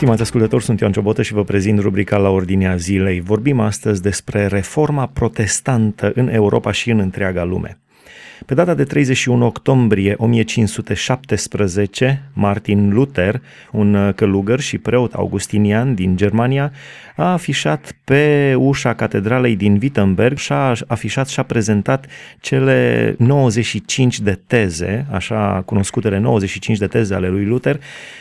[0.00, 3.20] Stimați ascultători, sunt Ioan Ciobotă și vă prezint rubrica la ordinea zilei.
[3.20, 7.78] Vorbim astăzi despre reforma protestantă în Europa și în întreaga lume.
[8.46, 13.40] Pe data de 31 octombrie 1517, Martin Luther,
[13.72, 16.72] un călugăr și preot augustinian din Germania,
[17.16, 22.06] a afișat pe ușa catedralei din Wittenberg și a afișat și a prezentat
[22.40, 27.80] cele 95 de teze, așa cunoscutele 95 de teze ale lui Luther,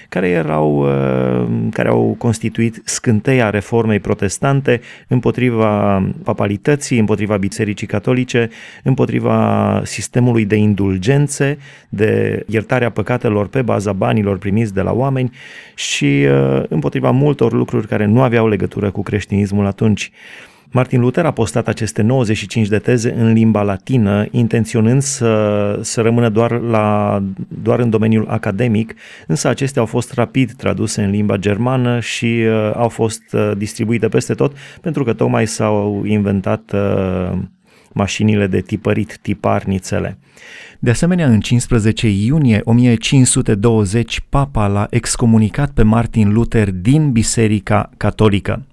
[0.09, 8.49] care erau uh, care au constituit scânteia reformei protestante împotriva papalității, împotriva bisericii catolice,
[8.83, 10.07] împotriva sistemului
[10.47, 11.57] de indulgențe,
[11.89, 15.31] de iertarea păcatelor pe baza banilor primiți de la oameni
[15.75, 20.11] și uh, împotriva multor lucruri care nu aveau legătură cu creștinismul atunci.
[20.71, 26.29] Martin Luther a postat aceste 95 de teze în limba latină, intenționând să, să rămână
[26.29, 28.95] doar, la, doar în domeniul academic,
[29.27, 34.07] însă acestea au fost rapid traduse în limba germană și uh, au fost uh, distribuite
[34.07, 37.37] peste tot, pentru că tocmai s-au inventat uh,
[37.99, 40.17] mașinile de tipărit, tiparnițele.
[40.79, 48.65] De asemenea, în 15 iunie 1520, papa l-a excomunicat pe Martin Luther din Biserica Catolică.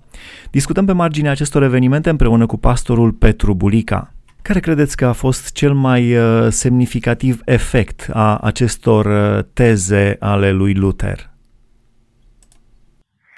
[0.50, 4.12] Discutăm pe marginea acestor evenimente împreună cu pastorul Petru Bulica.
[4.42, 10.52] Care credeți că a fost cel mai uh, semnificativ efect a acestor uh, teze ale
[10.52, 11.35] lui Luther?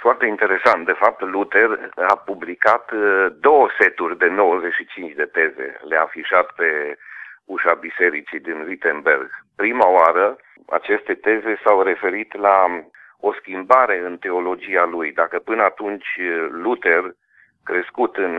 [0.09, 0.87] Foarte interesant.
[0.87, 5.81] De fapt, Luther a publicat uh, două seturi de 95 de teze.
[5.89, 6.97] Le-a afișat pe
[7.45, 9.31] ușa bisericii din Wittenberg.
[9.57, 10.37] Prima oară,
[10.69, 12.67] aceste teze s-au referit la
[13.21, 15.13] o schimbare în teologia lui.
[15.13, 17.03] Dacă până atunci eh, Luther,
[17.65, 18.35] crescut în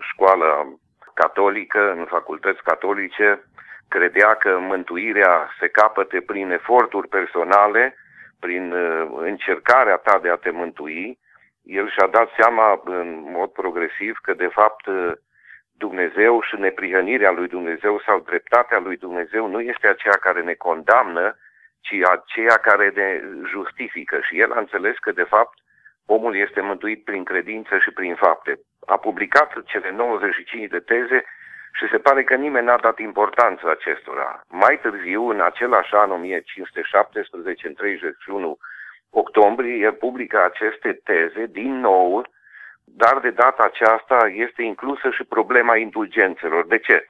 [0.00, 0.72] școala
[1.14, 3.44] catolică, în facultăți catolice,
[3.88, 7.96] credea că mântuirea se capăte prin eforturi personale,
[8.44, 11.18] prin eh, încercarea ta de a te mântui,
[11.62, 13.08] el și-a dat seama în
[13.38, 15.12] mod progresiv că de fapt eh,
[15.84, 21.36] Dumnezeu și neprihănirea lui Dumnezeu sau dreptatea lui Dumnezeu nu este aceea care ne condamnă,
[21.80, 23.08] ci aceea care ne
[23.52, 24.16] justifică.
[24.26, 25.56] Și el a înțeles că, de fapt,
[26.06, 28.52] omul este mântuit prin credință și prin fapte.
[28.86, 31.24] A publicat cele 95 de teze
[31.72, 34.40] și se pare că nimeni n-a dat importanță acestora.
[34.48, 38.58] Mai târziu, în același an, 1517, în 31
[39.10, 42.26] octombrie, el publică aceste teze din nou,
[42.84, 46.66] dar de data aceasta este inclusă și problema indulgențelor.
[46.66, 47.06] De ce?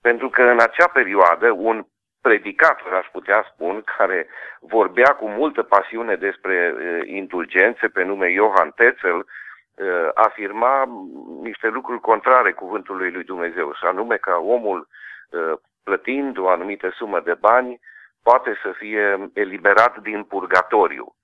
[0.00, 1.86] Pentru că în acea perioadă un
[2.20, 4.26] predicator, aș putea spun, care
[4.60, 9.24] vorbea cu multă pasiune despre uh, indulgențe pe nume Johann Tetzel, uh,
[10.14, 10.84] afirma
[11.42, 14.88] niște lucruri contrare cuvântului lui Dumnezeu, și anume că omul,
[15.30, 15.52] uh,
[15.84, 17.80] plătind o anumită sumă de bani,
[18.22, 21.14] poate să fie eliberat din purgatoriu.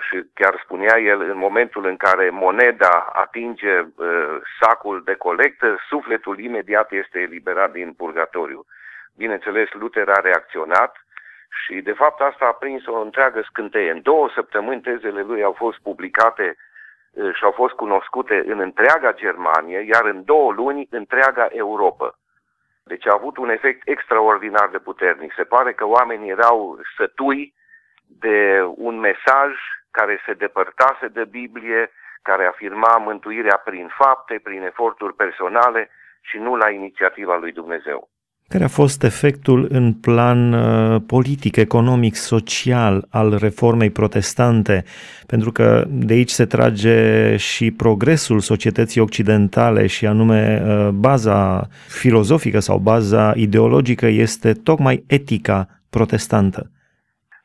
[0.00, 6.38] Și chiar spunea el, în momentul în care moneda atinge uh, sacul de colectă, sufletul
[6.38, 8.64] imediat este eliberat din purgatoriu.
[9.16, 10.96] Bineînțeles, Luther a reacționat
[11.64, 13.90] și, de fapt, asta a prins o întreagă scânteie.
[13.90, 16.71] În două săptămâni tezele lui au fost publicate uh,
[17.14, 22.18] și au fost cunoscute în întreaga Germanie, iar în două luni întreaga Europa.
[22.84, 25.32] Deci a avut un efect extraordinar de puternic.
[25.36, 27.54] Se pare că oamenii erau sătui
[28.06, 29.52] de un mesaj
[29.90, 31.90] care se depărtase de Biblie,
[32.22, 35.90] care afirma mântuirea prin fapte, prin eforturi personale
[36.20, 38.08] și nu la inițiativa lui Dumnezeu.
[38.52, 44.84] Care a fost efectul în plan uh, politic, economic, social al reformei protestante?
[45.26, 46.96] Pentru că de aici se trage
[47.36, 55.66] și progresul societății occidentale și anume uh, baza filozofică sau baza ideologică este tocmai etica
[55.90, 56.70] protestantă.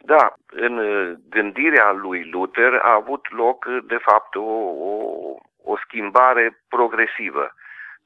[0.06, 4.50] Da, în uh, gândirea lui Luther a avut loc, de fapt, o,
[4.92, 4.94] o,
[5.64, 7.54] o schimbare progresivă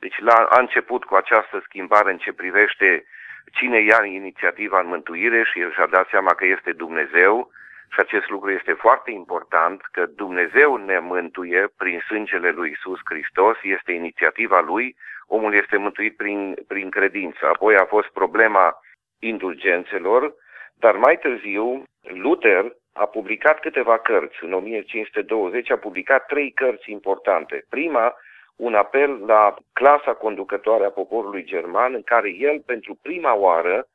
[0.03, 3.06] deci la, a început cu această schimbare în ce privește
[3.51, 7.51] cine ia inițiativa în mântuire și el și-a dat seama că este Dumnezeu
[7.94, 13.57] și acest lucru este foarte important, că Dumnezeu ne mântuie prin sângele lui Isus Hristos,
[13.62, 14.95] este inițiativa lui,
[15.27, 17.47] omul este mântuit prin, prin credință.
[17.47, 18.80] Apoi a fost problema
[19.19, 20.33] indulgențelor,
[20.74, 24.44] dar mai târziu Luther a publicat câteva cărți.
[24.44, 27.65] În 1520 a publicat trei cărți importante.
[27.69, 28.15] Prima
[28.62, 33.88] un apel la clasa conducătoare a poporului german, în care el, pentru prima oară,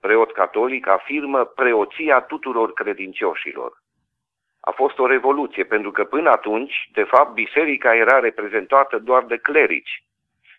[0.00, 3.72] preot catolic, afirmă preoția tuturor credincioșilor.
[4.60, 9.36] A fost o revoluție, pentru că până atunci, de fapt, biserica era reprezentată doar de
[9.36, 10.04] clerici.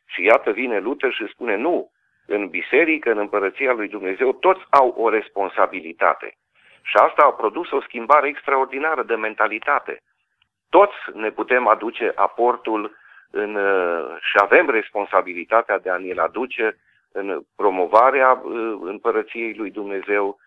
[0.05, 1.91] Și iată vine Luther și spune, nu,
[2.25, 6.37] în biserică, în împărăția lui Dumnezeu, toți au o responsabilitate.
[6.81, 10.01] Și asta a produs o schimbare extraordinară de mentalitate.
[10.69, 13.01] toți ne putem aduce aportul
[13.35, 16.77] în, uh, și avem responsabilitatea de a ne-l aduce
[17.11, 20.37] în promovarea uh, împărăției lui Dumnezeu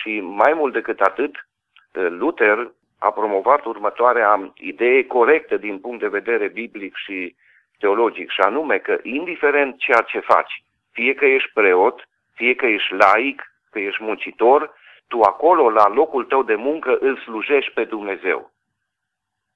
[0.00, 6.08] și mai mult decât atât, uh, Luther a promovat următoarea idee corectă din punct de
[6.18, 7.34] vedere biblic și
[7.78, 12.94] teologic, și anume că indiferent ceea ce faci, fie că ești preot, fie că ești
[12.94, 14.74] laic, că ești muncitor,
[15.08, 18.50] tu acolo, la locul tău de muncă, îl slujești pe Dumnezeu.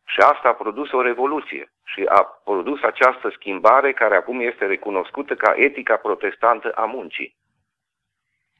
[0.07, 5.35] Și asta a produs o revoluție și a produs această schimbare care acum este recunoscută
[5.35, 7.37] ca etica protestantă a muncii.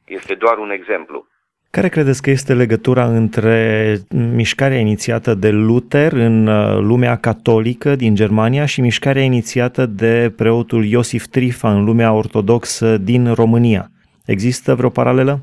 [0.05, 1.27] Este doar un exemplu.
[1.71, 3.95] Care credeți că este legătura între
[4.35, 10.83] mișcarea inițiată de Luther în uh, lumea catolică din Germania și mișcarea inițiată de preotul
[10.85, 13.83] Iosif Trifa în lumea ortodoxă din România?
[14.25, 15.39] Există vreo paralelă?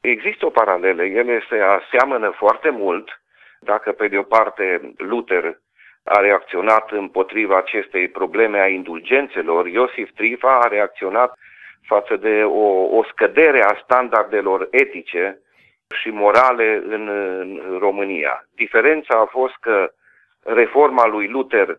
[0.00, 1.02] Există o paralelă.
[1.04, 3.21] Ele se aseamănă foarte mult
[3.64, 5.58] dacă pe de o parte Luther
[6.04, 11.38] a reacționat împotriva acestei probleme a indulgențelor, Iosif Trifa a reacționat
[11.86, 15.38] față de o, o scădere a standardelor etice
[15.94, 18.46] și morale în, în România.
[18.54, 19.92] Diferența a fost că
[20.42, 21.78] reforma lui Luther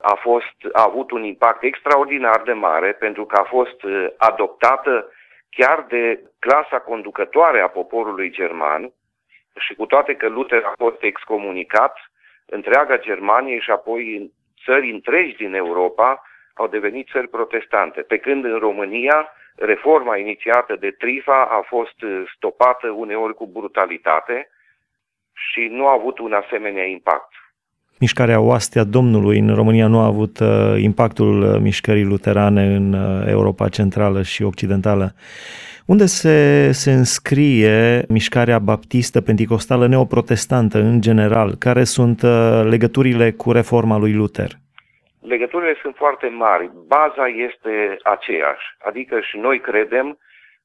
[0.00, 5.12] a, fost, a avut un impact extraordinar de mare pentru că a fost uh, adoptată
[5.50, 8.92] chiar de clasa conducătoare a poporului german
[9.56, 12.10] și cu toate că Luther a fost excomunicat,
[12.46, 14.32] întreaga Germanie și apoi
[14.64, 16.22] țări întregi din Europa
[16.54, 21.96] au devenit țări protestante, pe când în România reforma inițiată de Trifa a fost
[22.34, 24.50] stopată uneori cu brutalitate
[25.32, 27.32] și nu a avut un asemenea impact.
[28.00, 30.48] Mișcarea Oastea Domnului în România nu a avut uh,
[30.82, 35.12] impactul uh, mișcării luterane în uh, Europa Centrală și Occidentală.
[35.86, 41.50] Unde se, se înscrie mișcarea baptistă penticostală neoprotestantă în general?
[41.58, 44.50] Care sunt uh, legăturile cu reforma lui Luther?
[45.20, 46.70] Legăturile sunt foarte mari.
[46.86, 48.66] Baza este aceeași.
[48.88, 50.18] Adică și noi credem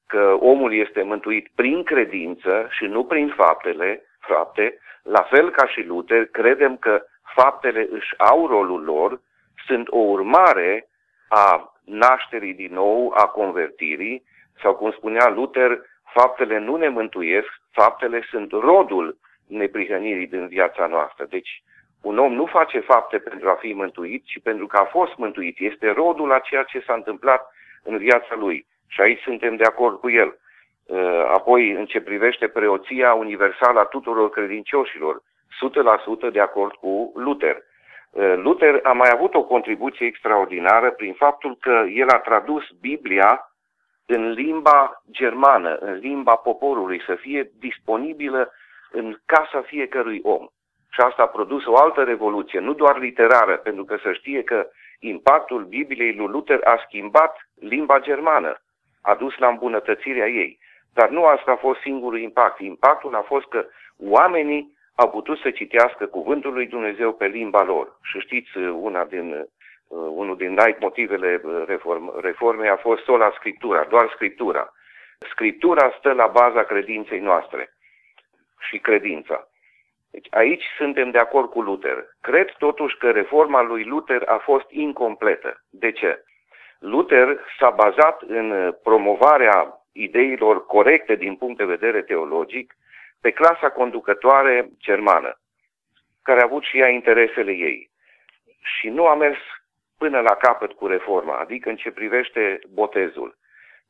[0.07, 4.77] că omul este mântuit prin credință și nu prin faptele, fapte.
[5.03, 7.01] La fel ca și Luther, credem că
[7.35, 9.21] faptele își au rolul lor,
[9.65, 10.89] sunt o urmare
[11.27, 14.23] a nașterii din nou, a convertirii
[14.61, 15.81] sau cum spunea Luther,
[16.13, 21.25] faptele nu ne mântuiesc, faptele sunt rodul neprihănirii din viața noastră.
[21.29, 21.63] Deci,
[22.01, 25.59] un om nu face fapte pentru a fi mântuit, ci pentru că a fost mântuit.
[25.59, 27.41] Este rodul a ceea ce s-a întâmplat
[27.83, 28.65] în viața lui.
[28.87, 30.37] Și aici suntem de acord cu el.
[30.85, 35.21] Uh, apoi, în ce privește preoția universală a tuturor credincioșilor,
[36.29, 37.63] 100% de acord cu Luther.
[38.09, 43.53] Uh, Luther a mai avut o contribuție extraordinară prin faptul că el a tradus Biblia
[44.05, 48.51] în limba germană, în limba poporului, să fie disponibilă
[48.91, 50.47] în casa fiecărui om.
[50.89, 54.67] Și asta a produs o altă revoluție, nu doar literară, pentru că să știe că
[54.99, 58.61] impactul Bibliei lui Luther a schimbat limba germană,
[59.01, 60.59] a dus la îmbunătățirea ei.
[60.93, 62.59] Dar nu asta a fost singurul impact.
[62.59, 63.65] Impactul a fost că
[63.97, 67.97] oamenii au putut să citească cuvântul lui Dumnezeu pe limba lor.
[68.01, 69.47] Și știți, una din
[69.93, 74.73] Uh, unul din motivele uh, reform, reformei a fost sola scriptura, doar scriptura.
[75.29, 77.73] Scriptura stă la baza credinței noastre
[78.59, 79.47] și credința.
[80.11, 82.05] Deci aici suntem de acord cu Luther.
[82.21, 85.63] Cred totuși că reforma lui Luther a fost incompletă.
[85.69, 86.23] De ce?
[86.79, 92.75] Luther s-a bazat în promovarea ideilor corecte din punct de vedere teologic
[93.23, 95.39] pe clasa conducătoare germană,
[96.23, 97.89] care a avut și ea interesele ei.
[98.61, 99.37] Și nu a mers
[99.97, 103.37] până la capăt cu reforma, adică în ce privește botezul.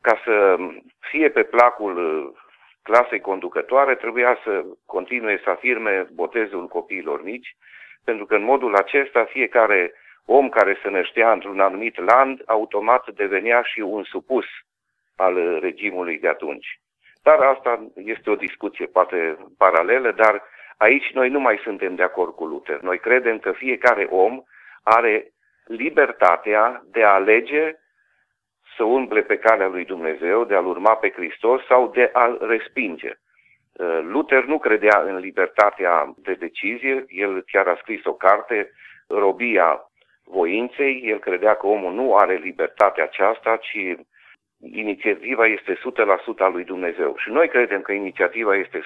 [0.02, 0.58] Ca să
[1.00, 2.40] fie pe placul uh,
[2.82, 7.56] clasei conducătoare, trebuia să continue să afirme botezul copiilor mici,
[8.04, 9.94] pentru că în modul acesta fiecare
[10.26, 14.46] om care se năștea într-un anumit land, automat devenea și un supus
[15.16, 16.83] al regimului de atunci.
[17.24, 20.44] Dar asta este o discuție poate paralelă, dar
[20.78, 22.80] aici noi nu mai suntem de acord cu Luther.
[22.82, 24.44] Noi credem că fiecare om
[24.84, 25.32] are
[25.66, 27.76] libertatea de a alege
[28.76, 33.12] să umble pe calea lui Dumnezeu, de a-L urma pe Hristos sau de a-L respinge.
[33.74, 38.72] Uh, Luther nu credea în libertatea de decizie, el chiar a scris o carte,
[39.08, 39.82] Robia
[40.24, 43.96] voinței, el credea că omul nu are libertatea aceasta, ci
[44.72, 45.80] inițiativa este 100%
[46.38, 47.16] a lui Dumnezeu.
[47.18, 48.84] Și noi credem că inițiativa este 100%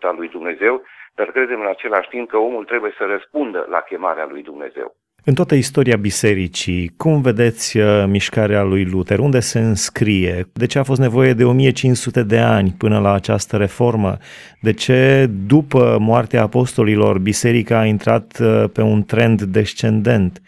[0.00, 0.82] a lui Dumnezeu,
[1.14, 4.96] dar credem în același timp că omul trebuie să răspundă la chemarea lui Dumnezeu.
[5.24, 9.18] În toată istoria bisericii, cum vedeți uh, mișcarea lui Luther?
[9.18, 10.44] Unde se înscrie?
[10.52, 14.16] De ce a fost nevoie de 1500 de ani până la această reformă?
[14.60, 20.40] De ce, după moartea apostolilor, biserica a intrat uh, pe un trend descendent?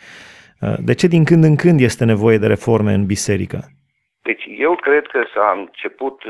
[0.60, 3.70] Uh, de ce din când în când este nevoie de reforme în biserică?
[4.22, 6.22] Deci eu cred că s-a început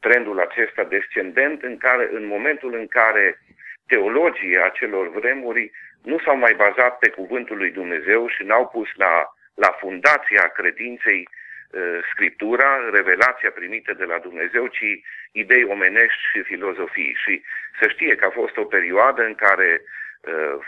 [0.00, 3.38] trendul acesta descendent în care în momentul în care
[3.86, 5.70] teologii acelor vremuri
[6.02, 11.28] nu s-au mai bazat pe cuvântul lui Dumnezeu și n-au pus la, la fundația credinței
[11.28, 15.00] uh, Scriptura, revelația primită de la Dumnezeu, ci
[15.32, 17.16] idei omenești și filozofii.
[17.24, 17.42] Și
[17.80, 20.03] să știe că a fost o perioadă în care uh,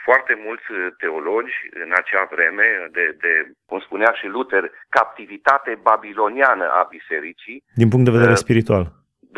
[0.05, 0.65] foarte mulți
[0.99, 3.33] teologi în acea vreme, de, de,
[3.67, 7.65] cum spunea și Luther, captivitate babiloniană a bisericii.
[7.75, 8.85] Din punct de vedere uh, spiritual.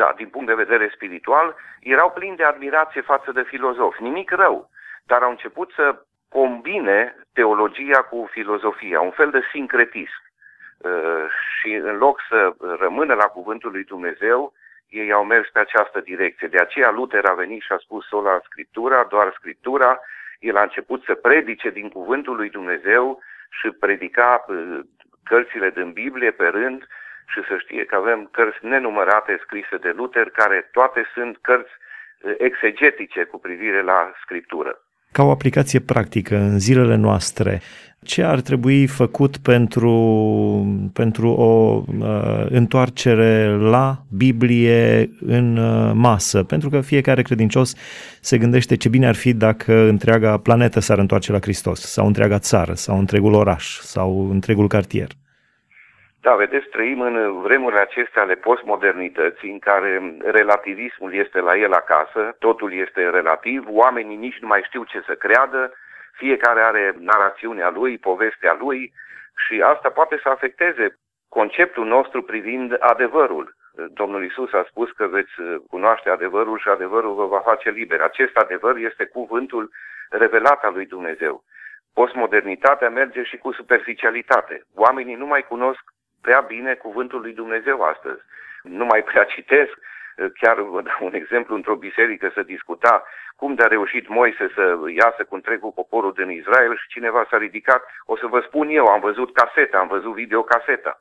[0.01, 4.03] Da, din punct de vedere spiritual, erau plini de admirație față de filozofi.
[4.03, 4.69] Nimic rău
[5.11, 5.85] dar au început să
[6.29, 6.97] combine
[7.33, 10.21] teologia cu filozofia, un fel de sincretism.
[10.77, 12.39] Uh, și în loc să
[12.85, 14.53] rămână la cuvântul lui Dumnezeu,
[14.89, 16.47] ei au mers pe această direcție.
[16.47, 19.99] De aceea Luther a venit și a spus sola Scriptura, doar Scriptura.
[20.39, 23.19] El a început să predice din cuvântul lui Dumnezeu
[23.49, 24.79] și predica uh,
[25.23, 26.87] cărțile din Biblie pe rând
[27.27, 31.71] și să știe că avem cărți nenumărate scrise de Luther, care toate sunt cărți
[32.21, 34.81] uh, exegetice cu privire la Scriptură
[35.11, 37.61] ca o aplicație practică în zilele noastre,
[38.03, 39.91] ce ar trebui făcut pentru,
[40.93, 46.43] pentru o uh, întoarcere la Biblie în uh, masă?
[46.43, 47.73] Pentru că fiecare credincios
[48.21, 52.39] se gândește ce bine ar fi dacă întreaga planetă s-ar întoarce la Hristos, sau întreaga
[52.39, 55.07] țară, sau întregul oraș, sau întregul cartier.
[56.21, 62.35] Da, vedeți, trăim în vremurile acestea ale postmodernității, în care relativismul este la el acasă,
[62.39, 65.73] totul este relativ, oamenii nici nu mai știu ce să creadă,
[66.11, 68.93] fiecare are narațiunea lui, povestea lui
[69.47, 70.95] și asta poate să afecteze
[71.29, 73.55] conceptul nostru privind adevărul.
[73.93, 75.31] Domnul Isus a spus că veți
[75.69, 78.01] cunoaște adevărul și adevărul vă va face liber.
[78.01, 79.71] Acest adevăr este cuvântul
[80.09, 81.43] revelat al lui Dumnezeu.
[81.93, 84.61] Postmodernitatea merge și cu superficialitate.
[84.75, 85.81] Oamenii nu mai cunosc
[86.21, 88.21] prea bine cuvântul lui Dumnezeu astăzi.
[88.63, 89.77] Nu mai prea citesc,
[90.39, 93.03] chiar vă dau un exemplu, într-o biserică să discuta
[93.35, 97.83] cum de-a reușit Moise să iasă cu întregul poporul din Israel și cineva s-a ridicat,
[98.05, 100.99] o să vă spun eu, am văzut caseta, am văzut videocaseta.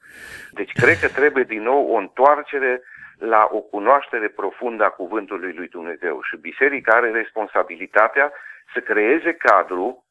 [0.50, 2.82] Deci cred că trebuie din nou o întoarcere
[3.18, 8.32] la o cunoaștere profundă a cuvântului lui Dumnezeu și biserica are responsabilitatea
[8.72, 10.04] să creeze cadru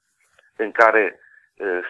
[0.56, 1.27] în care Eh,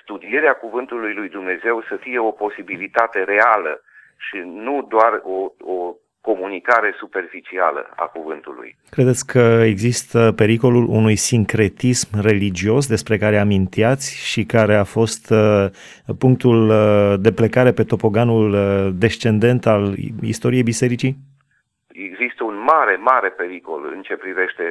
[0.02, 3.82] studierea cuvântului lui Dumnezeu să fie o posibilitate reală
[4.18, 5.96] și nu doar o, o
[6.30, 8.76] comunicare superficială a cuvântului.
[8.90, 9.44] Credeți că
[9.74, 15.66] există pericolul unui sincretism religios despre care amintiați și care a fost uh,
[16.20, 19.84] punctul uh, de plecare pe topoganul uh, descendent al
[20.22, 21.14] istoriei bisericii?
[22.10, 24.64] Există un mare, mare pericol în ce privește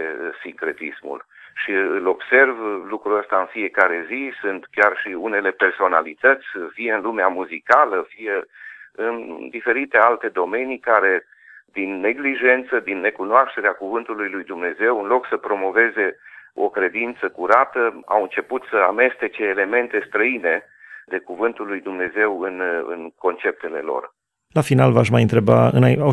[0.42, 1.26] sincretismul
[1.56, 2.58] și îl observ
[2.88, 4.32] lucrul ăsta în fiecare zi.
[4.40, 8.44] Sunt chiar și unele personalități, fie în lumea muzicală, fie
[8.92, 11.26] în diferite alte domenii care
[11.72, 16.18] din neglijență, din necunoașterea cuvântului lui Dumnezeu, în loc să promoveze
[16.54, 20.64] o credință curată, au început să amestece elemente străine
[21.06, 24.14] de cuvântul lui Dumnezeu în, în conceptele lor.
[24.58, 25.70] La final v-aș mai întreba,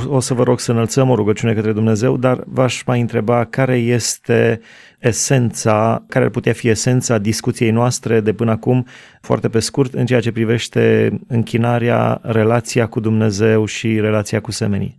[0.07, 3.75] o să vă rog să înălțăm o rugăciune către Dumnezeu, dar v-aș mai întreba care
[3.75, 4.61] este
[4.99, 8.85] esența, care ar putea fi esența discuției noastre de până acum,
[9.21, 14.93] foarte pe scurt, în ceea ce privește închinarea, relația cu Dumnezeu și relația cu semenii.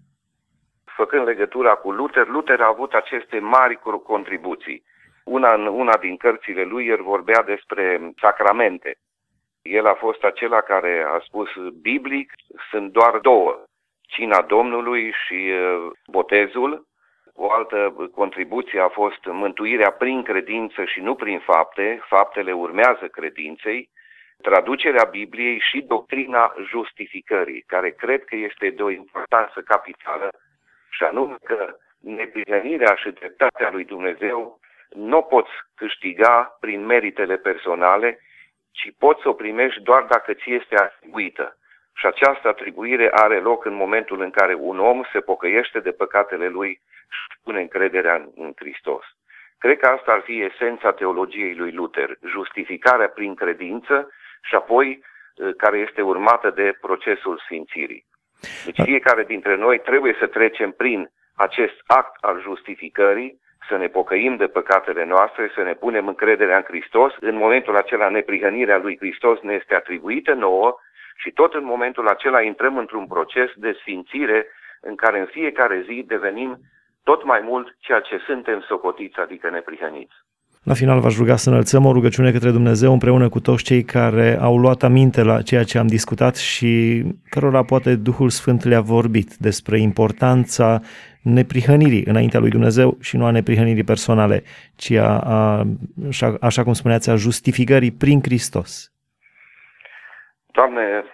[0.85, 4.83] Făcând legătura cu Luther, Luther a avut aceste mari contribuții.
[5.25, 8.97] Una, în una din cărțile lui, el vorbea despre sacramente.
[9.65, 11.49] El a fost acela care a spus
[11.81, 12.33] biblic,
[12.71, 13.63] sunt doar două,
[14.01, 15.53] cina Domnului și
[16.07, 16.87] botezul.
[17.35, 23.89] O altă contribuție a fost mântuirea prin credință și nu prin fapte, faptele urmează credinței,
[24.43, 30.29] traducerea Bibliei și doctrina justificării, care cred că este de o importanță capitală,
[30.91, 34.59] și anume că neprizenirea și dreptatea lui Dumnezeu
[34.91, 38.19] nu o poți câștiga prin meritele personale,
[38.79, 41.57] ci poți să o primești doar dacă ți este atribuită.
[41.95, 46.49] Și această atribuire are loc în momentul în care un om se pocăiește de păcatele
[46.49, 49.05] lui și pune încrederea în, în Hristos.
[49.59, 54.11] Cred că asta ar fi esența teologiei lui Luther, justificarea prin credință
[54.43, 55.05] și apoi
[55.41, 58.05] ă, care este urmată de procesul sfințirii.
[58.65, 64.37] Deci fiecare dintre noi trebuie să trecem prin acest act al justificării, să ne pocăim
[64.37, 67.13] de păcatele noastre, să ne punem încrederea în Hristos.
[67.21, 70.79] În momentul acela neprihănirea lui Hristos ne este atribuită nouă
[71.17, 74.47] și tot în momentul acela intrăm într-un proces de sfințire
[74.81, 76.59] în care în fiecare zi devenim
[77.05, 80.24] tot mai mult ceea ce suntem socotiți, adică neprihăniți.
[80.65, 84.39] La final v-aș ruga să înălțăm o rugăciune către Dumnezeu împreună cu toți cei care
[84.41, 89.35] au luat aminte la ceea ce am discutat și cărora poate Duhul Sfânt le-a vorbit
[89.35, 90.81] despre importanța
[91.23, 94.43] neprihănirii înaintea lui Dumnezeu și nu a neprihănirii personale,
[94.77, 95.65] ci a, a
[96.09, 98.93] așa, așa cum spuneați, a justificării prin Hristos.
[100.53, 101.05] Doamne,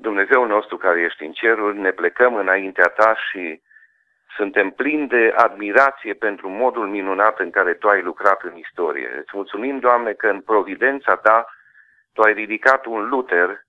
[0.00, 3.60] Dumnezeu nostru care ești în ceruri, ne plecăm înaintea Ta și
[4.36, 9.16] suntem plini de admirație pentru modul minunat în care Tu ai lucrat în istorie.
[9.18, 11.46] Îți mulțumim, Doamne, că în providența Ta
[12.12, 13.64] Tu ai ridicat un Luther,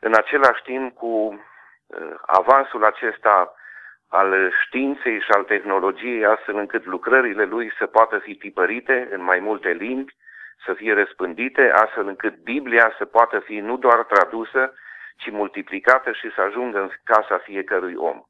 [0.00, 3.54] în același timp cu uh, avansul acesta
[4.08, 9.38] al științei și al tehnologiei, astfel încât lucrările lui să poată fi tipărite în mai
[9.38, 10.14] multe limbi,
[10.64, 14.74] să fie răspândite, astfel încât Biblia să poată fi nu doar tradusă,
[15.16, 18.22] ci multiplicată și să ajungă în casa fiecărui om.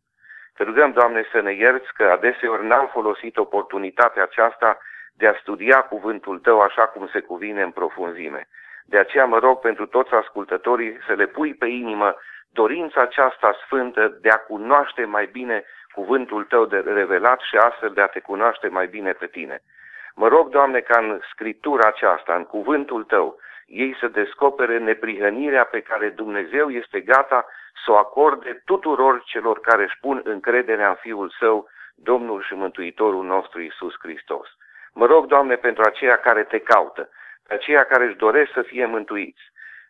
[0.56, 4.78] Te rugăm, Doamne, să ne ierți că adeseori n-am folosit oportunitatea aceasta
[5.14, 8.48] de a studia cuvântul Tău așa cum se cuvine în profunzime.
[8.84, 12.16] De aceea mă rog pentru toți ascultătorii să le pui pe inimă
[12.52, 18.00] dorința aceasta sfântă de a cunoaște mai bine cuvântul Tău de revelat și astfel de
[18.00, 19.62] a Te cunoaște mai bine pe Tine.
[20.14, 23.38] Mă rog, Doamne, ca în Scriptura aceasta, în cuvântul Tău,
[23.72, 27.46] ei să descopere neprihănirea pe care Dumnezeu este gata
[27.84, 33.24] să o acorde tuturor celor care își pun încrederea în Fiul Său, Domnul și Mântuitorul
[33.24, 34.48] nostru Isus Hristos.
[34.92, 37.08] Mă rog, Doamne, pentru aceia care Te caută,
[37.48, 39.42] pe aceia care își doresc să fie mântuiți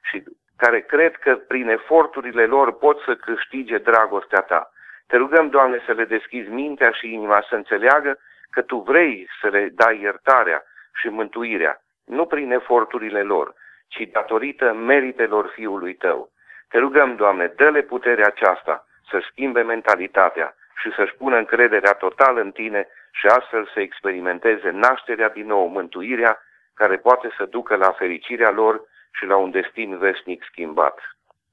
[0.02, 0.22] și
[0.56, 4.70] care cred că prin eforturile lor pot să câștige dragostea Ta.
[5.06, 8.18] Te rugăm, Doamne, să le deschizi mintea și inima să înțeleagă
[8.50, 10.62] că Tu vrei să le dai iertarea
[10.94, 13.54] și mântuirea, nu prin eforturile lor,
[13.92, 16.30] ci datorită meritelor Fiului Tău.
[16.68, 22.50] Te rugăm, Doamne, dă-le puterea aceasta să schimbe mentalitatea și să-și pună încrederea totală în
[22.50, 26.38] Tine și astfel să experimenteze nașterea din nou, mântuirea,
[26.74, 30.98] care poate să ducă la fericirea lor și la un destin vesnic schimbat.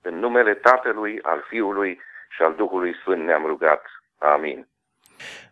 [0.01, 3.85] În numele Tatălui, al Fiului și al Duhului Sfânt ne-am rugat.
[4.17, 4.67] Amin.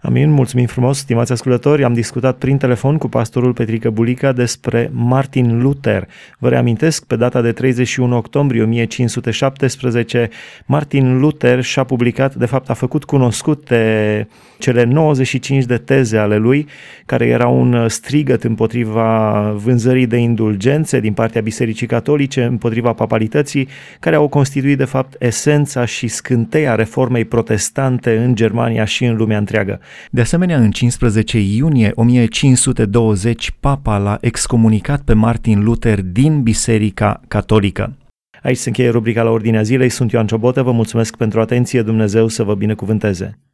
[0.01, 1.83] Amin, mulțumim frumos, stimați ascultători.
[1.83, 6.07] Am discutat prin telefon cu pastorul Petrică Bulica despre Martin Luther.
[6.37, 10.29] Vă reamintesc, pe data de 31 octombrie 1517,
[10.65, 14.27] Martin Luther și-a publicat, de fapt a făcut cunoscute
[14.57, 16.67] cele 95 de teze ale lui,
[17.05, 23.67] care era un strigăt împotriva vânzării de indulgențe din partea Bisericii Catolice, împotriva papalității,
[23.99, 29.37] care au constituit de fapt esența și scânteia reformei protestante în Germania și în lumea
[29.57, 29.83] întreagă.
[30.11, 37.97] De asemenea, în 15 iunie 1520, papa l-a excomunicat pe Martin Luther din Biserica Catolică.
[38.43, 42.27] Aici se încheie rubrica la Ordinea Zilei, sunt Ioan Ciobotă, vă mulțumesc pentru atenție, Dumnezeu
[42.27, 43.46] să vă binecuvânteze!